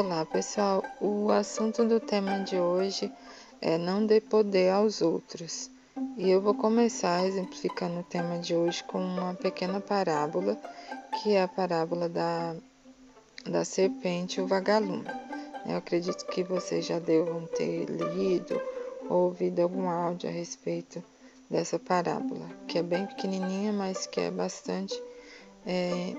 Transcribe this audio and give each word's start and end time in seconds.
Olá, 0.00 0.24
pessoal. 0.24 0.84
O 1.00 1.28
assunto 1.32 1.84
do 1.84 1.98
tema 1.98 2.44
de 2.44 2.56
hoje 2.56 3.12
é 3.60 3.76
não 3.76 4.06
dê 4.06 4.20
poder 4.20 4.70
aos 4.70 5.02
outros. 5.02 5.72
E 6.16 6.30
eu 6.30 6.40
vou 6.40 6.54
começar 6.54 7.26
exemplificando 7.26 7.98
o 7.98 8.04
tema 8.04 8.38
de 8.38 8.54
hoje 8.54 8.84
com 8.84 9.00
uma 9.00 9.34
pequena 9.34 9.80
parábola, 9.80 10.56
que 11.14 11.32
é 11.32 11.42
a 11.42 11.48
parábola 11.48 12.08
da, 12.08 12.54
da 13.44 13.64
serpente 13.64 14.38
e 14.38 14.40
o 14.40 14.46
vagalume. 14.46 15.04
Eu 15.66 15.78
acredito 15.78 16.26
que 16.26 16.44
vocês 16.44 16.86
já 16.86 17.00
devam 17.00 17.44
ter 17.46 17.86
lido 17.86 18.62
ou 19.10 19.24
ouvido 19.24 19.58
algum 19.58 19.88
áudio 19.88 20.30
a 20.30 20.32
respeito 20.32 21.02
dessa 21.50 21.76
parábola, 21.76 22.48
que 22.68 22.78
é 22.78 22.84
bem 22.84 23.04
pequenininha, 23.04 23.72
mas 23.72 24.06
que 24.06 24.20
é 24.20 24.30
bastante 24.30 24.94
é, 25.66 26.14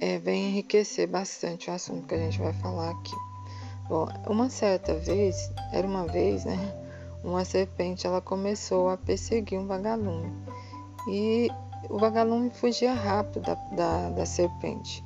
é, 0.00 0.18
vem 0.18 0.48
enriquecer 0.48 1.06
bastante 1.06 1.70
o 1.70 1.74
assunto 1.74 2.06
que 2.06 2.14
a 2.14 2.18
gente 2.18 2.38
vai 2.38 2.52
falar 2.54 2.90
aqui. 2.90 3.14
Bom, 3.88 4.08
uma 4.26 4.48
certa 4.48 4.94
vez, 4.94 5.52
era 5.72 5.86
uma 5.86 6.06
vez, 6.06 6.44
né? 6.44 6.58
Uma 7.22 7.44
serpente 7.44 8.06
ela 8.06 8.20
começou 8.20 8.88
a 8.88 8.96
perseguir 8.96 9.58
um 9.58 9.66
vagalume 9.66 10.32
e 11.06 11.50
o 11.90 11.98
vagalume 11.98 12.50
fugia 12.50 12.94
rápido 12.94 13.42
da, 13.42 13.54
da, 13.54 14.10
da 14.10 14.26
serpente, 14.26 15.04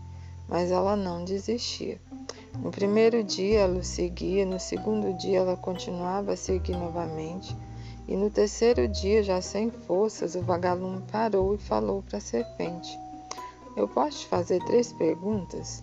mas 0.49 0.71
ela 0.71 0.95
não 0.95 1.25
desistia. 1.25 2.01
No 2.59 2.71
primeiro 2.71 3.25
dia 3.25 3.61
ela 3.61 3.79
o 3.79 3.83
seguia, 3.83 4.47
no 4.47 4.61
segundo 4.61 5.13
dia 5.19 5.39
ela 5.39 5.57
continuava 5.57 6.35
a 6.35 6.37
seguir 6.37 6.77
novamente, 6.77 7.57
e 8.07 8.17
no 8.17 8.31
terceiro 8.31 8.87
dia, 8.87 9.23
já 9.23 9.41
sem 9.41 9.71
forças, 9.71 10.35
o 10.35 10.43
vagalume 10.43 11.03
parou 11.11 11.55
e 11.55 11.59
falou 11.59 12.03
para 12.03 12.19
a 12.19 12.21
serpente: 12.21 12.99
eu 13.77 13.89
posso 13.89 14.21
te 14.21 14.27
fazer 14.27 14.63
três 14.65 14.93
perguntas? 14.93 15.83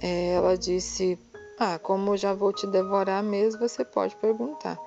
É, 0.00 0.34
ela 0.34 0.56
disse: 0.56 1.18
Ah, 1.58 1.78
como 1.78 2.12
eu 2.12 2.16
já 2.16 2.34
vou 2.34 2.52
te 2.52 2.66
devorar 2.66 3.22
mesmo, 3.22 3.60
você 3.60 3.84
pode 3.84 4.16
perguntar. 4.16 4.78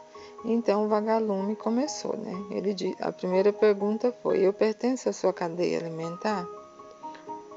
Então 0.43 0.85
o 0.85 0.87
vagalume 0.87 1.55
começou, 1.55 2.15
né? 2.17 2.33
Ele, 2.51 2.95
a 2.99 3.11
primeira 3.11 3.51
pergunta 3.51 4.13
foi: 4.21 4.45
Eu 4.45 4.53
pertenço 4.53 5.09
à 5.09 5.13
sua 5.13 5.33
cadeia 5.33 5.79
alimentar? 5.79 6.45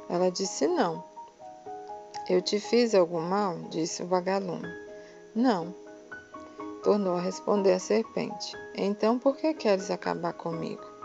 Ela 0.08 0.30
disse: 0.30 0.66
Não. 0.66 1.04
Eu 2.28 2.40
te 2.42 2.60
fiz 2.60 2.94
algum 2.94 3.20
mal? 3.20 3.56
Disse 3.70 4.02
o 4.02 4.06
vagalume. 4.06 4.68
Não. 5.34 5.74
Tornou 6.82 7.16
a 7.16 7.20
responder 7.20 7.72
a 7.72 7.78
serpente. 7.78 8.56
Então 8.74 9.18
por 9.18 9.36
que 9.36 9.52
queres 9.52 9.90
acabar 9.90 10.32
comigo? 10.32 10.97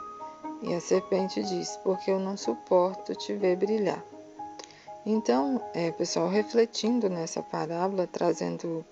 E 0.63 0.73
a 0.73 0.79
serpente 0.79 1.43
disse: 1.43 1.77
Porque 1.79 2.09
eu 2.09 2.19
não 2.19 2.37
suporto 2.37 3.13
te 3.13 3.33
ver 3.33 3.57
brilhar. 3.57 4.03
Então, 5.05 5.61
é, 5.73 5.91
pessoal, 5.91 6.29
refletindo 6.29 7.09
nessa 7.09 7.41
parábola, 7.41 8.07
trazendo 8.07 8.85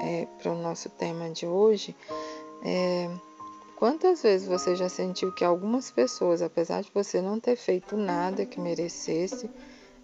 é, 0.00 0.26
para 0.38 0.52
o 0.52 0.56
nosso 0.56 0.88
tema 0.88 1.28
de 1.28 1.46
hoje, 1.46 1.94
é, 2.64 3.10
quantas 3.76 4.22
vezes 4.22 4.48
você 4.48 4.74
já 4.74 4.88
sentiu 4.88 5.30
que 5.30 5.44
algumas 5.44 5.90
pessoas, 5.90 6.40
apesar 6.40 6.82
de 6.82 6.90
você 6.94 7.20
não 7.20 7.38
ter 7.38 7.56
feito 7.56 7.98
nada 7.98 8.46
que 8.46 8.58
merecesse, 8.58 9.50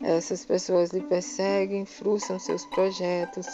essas 0.03 0.45
pessoas 0.45 0.91
lhe 0.91 1.01
perseguem, 1.01 1.87
frustram 1.87 2.39
seus 2.39 2.67
projetos, 2.67 3.47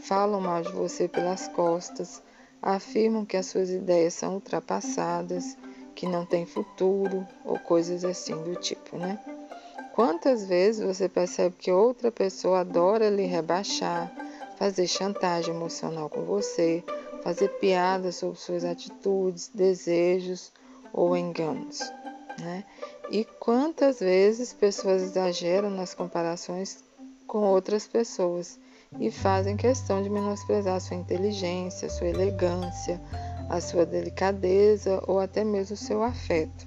falam 0.00 0.40
mal 0.40 0.62
de 0.62 0.72
você 0.72 1.06
pelas 1.06 1.46
costas, 1.46 2.20
afirmam 2.60 3.24
que 3.24 3.36
as 3.36 3.46
suas 3.46 3.70
ideias 3.70 4.14
são 4.14 4.34
ultrapassadas 4.34 5.56
que 5.94 6.06
não 6.06 6.24
tem 6.24 6.46
futuro 6.46 7.26
ou 7.44 7.58
coisas 7.58 8.04
assim 8.04 8.34
do 8.42 8.56
tipo, 8.56 8.96
né? 8.96 9.18
Quantas 9.94 10.46
vezes 10.46 10.84
você 10.84 11.08
percebe 11.08 11.56
que 11.58 11.70
outra 11.70 12.10
pessoa 12.10 12.60
adora 12.60 13.10
lhe 13.10 13.26
rebaixar, 13.26 14.10
fazer 14.56 14.86
chantagem 14.86 15.54
emocional 15.54 16.08
com 16.08 16.22
você, 16.22 16.82
fazer 17.22 17.48
piadas 17.58 18.16
sobre 18.16 18.38
suas 18.38 18.64
atitudes, 18.64 19.50
desejos 19.54 20.50
ou 20.92 21.16
enganos, 21.16 21.80
né? 22.38 22.64
E 23.10 23.24
quantas 23.24 24.00
vezes 24.00 24.52
pessoas 24.52 25.02
exageram 25.02 25.68
nas 25.68 25.92
comparações 25.94 26.82
com 27.26 27.38
outras 27.38 27.86
pessoas 27.86 28.58
e 28.98 29.10
fazem 29.10 29.56
questão 29.56 30.02
de 30.02 30.10
menosprezar 30.10 30.80
sua 30.80 30.96
inteligência, 30.96 31.88
sua 31.88 32.08
elegância, 32.08 33.00
a 33.52 33.60
sua 33.60 33.84
delicadeza 33.84 35.02
ou 35.06 35.20
até 35.20 35.44
mesmo 35.44 35.74
o 35.74 35.76
seu 35.76 36.02
afeto. 36.02 36.66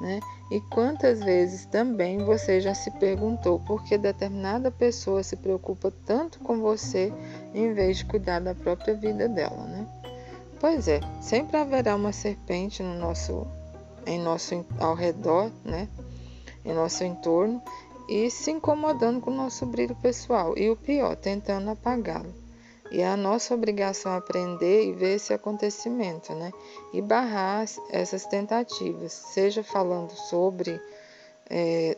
Né? 0.00 0.18
E 0.50 0.60
quantas 0.62 1.20
vezes 1.20 1.64
também 1.66 2.18
você 2.24 2.60
já 2.60 2.74
se 2.74 2.90
perguntou 2.98 3.60
por 3.60 3.84
que 3.84 3.96
determinada 3.96 4.68
pessoa 4.72 5.22
se 5.22 5.36
preocupa 5.36 5.92
tanto 6.04 6.40
com 6.40 6.58
você 6.58 7.12
em 7.54 7.72
vez 7.72 7.98
de 7.98 8.04
cuidar 8.04 8.40
da 8.40 8.52
própria 8.52 8.94
vida 8.94 9.28
dela, 9.28 9.62
né? 9.66 9.86
Pois 10.58 10.88
é, 10.88 11.00
sempre 11.22 11.56
haverá 11.56 11.94
uma 11.94 12.10
serpente 12.10 12.82
no 12.82 12.98
nosso, 12.98 13.46
em 14.04 14.18
nosso 14.18 14.66
ao 14.80 14.96
redor, 14.96 15.52
né? 15.64 15.88
Em 16.64 16.74
nosso 16.74 17.04
entorno 17.04 17.62
e 18.08 18.28
se 18.28 18.50
incomodando 18.50 19.20
com 19.20 19.30
o 19.30 19.36
nosso 19.36 19.64
brilho 19.66 19.94
pessoal 19.94 20.58
e 20.58 20.68
o 20.68 20.74
pior, 20.74 21.14
tentando 21.14 21.70
apagá-lo. 21.70 22.34
E 22.90 23.00
é 23.00 23.06
a 23.06 23.16
nossa 23.16 23.54
obrigação 23.54 24.12
aprender 24.12 24.86
e 24.86 24.92
ver 24.92 25.14
esse 25.14 25.32
acontecimento, 25.32 26.34
né? 26.34 26.52
E 26.92 27.00
barrar 27.00 27.64
essas 27.90 28.26
tentativas, 28.26 29.12
seja 29.12 29.62
falando 29.62 30.10
sobre, 30.10 30.80
é, 31.48 31.96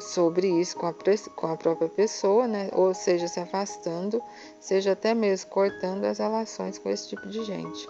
sobre 0.00 0.48
isso 0.48 0.76
com 0.76 0.86
a, 0.86 0.94
com 1.36 1.46
a 1.46 1.56
própria 1.56 1.88
pessoa, 1.88 2.48
né? 2.48 2.70
Ou 2.72 2.94
seja, 2.94 3.28
se 3.28 3.40
afastando, 3.40 4.22
seja 4.58 4.92
até 4.92 5.12
mesmo 5.12 5.50
cortando 5.50 6.04
as 6.04 6.18
relações 6.18 6.78
com 6.78 6.88
esse 6.88 7.08
tipo 7.08 7.28
de 7.28 7.44
gente. 7.44 7.86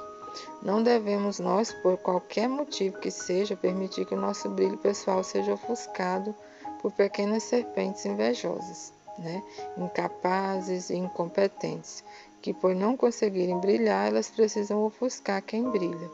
Não 0.63 0.83
devemos 0.83 1.39
nós, 1.39 1.73
por 1.73 1.97
qualquer 1.97 2.49
motivo 2.49 2.99
que 2.99 3.11
seja, 3.11 3.57
permitir 3.57 4.05
que 4.05 4.15
o 4.15 4.21
nosso 4.21 4.49
brilho 4.49 4.79
pessoal 4.79 5.23
seja 5.23 5.55
ofuscado 5.55 6.35
por 6.83 6.91
pequenas 6.93 7.45
serpentes 7.45 8.05
invejosas 8.05 9.00
né? 9.21 9.43
incapazes 9.77 10.91
e 10.91 10.97
incompetentes, 10.97 12.03
que 12.43 12.53
por 12.53 12.75
não 12.75 12.97
conseguirem 12.97 13.59
brilhar, 13.61 14.09
elas 14.09 14.29
precisam 14.29 14.83
ofuscar 14.85 15.43
quem 15.43 15.71
brilha. 15.71 16.11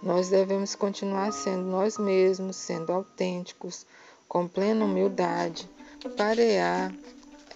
Nós 0.00 0.28
devemos 0.28 0.76
continuar 0.76 1.32
sendo 1.32 1.64
nós 1.64 1.98
mesmos, 1.98 2.56
sendo 2.56 2.92
autênticos, 2.92 3.84
com 4.28 4.46
plena 4.46 4.84
humildade, 4.84 5.68
parear, 6.16 6.92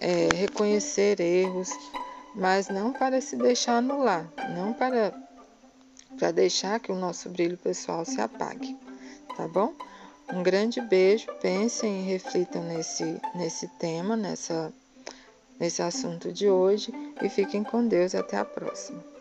é, 0.01 0.27
reconhecer 0.35 1.21
erros, 1.21 1.69
mas 2.35 2.67
não 2.67 2.91
para 2.91 3.21
se 3.21 3.37
deixar 3.37 3.77
anular, 3.77 4.27
não 4.53 4.73
para, 4.73 5.13
para 6.17 6.31
deixar 6.31 6.79
que 6.81 6.91
o 6.91 6.95
nosso 6.95 7.29
brilho 7.29 7.57
pessoal 7.57 8.03
se 8.03 8.19
apague, 8.19 8.77
tá 9.37 9.47
bom? 9.47 9.73
Um 10.31 10.41
grande 10.41 10.79
beijo, 10.81 11.27
pensem 11.41 12.01
e 12.01 12.11
reflitam 12.11 12.63
nesse, 12.63 13.19
nesse 13.35 13.67
tema, 13.79 14.15
nessa, 14.15 14.73
nesse 15.59 15.81
assunto 15.81 16.31
de 16.31 16.49
hoje. 16.49 16.93
E 17.21 17.29
fiquem 17.29 17.63
com 17.63 17.87
Deus. 17.87 18.15
Até 18.15 18.37
a 18.37 18.45
próxima. 18.45 19.12